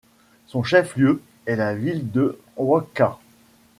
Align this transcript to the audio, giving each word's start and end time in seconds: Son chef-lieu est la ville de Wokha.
Son 0.47 0.63
chef-lieu 0.63 1.21
est 1.45 1.55
la 1.57 1.75
ville 1.75 2.09
de 2.11 2.39
Wokha. 2.57 3.19